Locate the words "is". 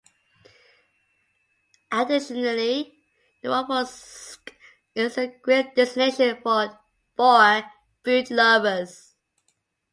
4.95-5.15